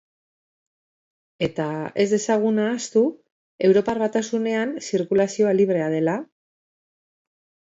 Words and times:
Eta 1.47 1.67
ez 2.03 2.05
dezagun 2.13 2.57
ahaztu 2.63 3.03
Europar 3.69 4.01
Batasunean 4.05 4.73
zirkulazioa 4.89 5.53
librea 5.59 5.91
dela? 5.99 6.17